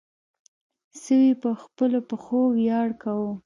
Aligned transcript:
سوی 1.01 1.27
په 1.41 1.49
خپلو 1.63 1.99
پښو 2.09 2.41
ویاړ 2.55 2.89
کاوه. 3.01 3.31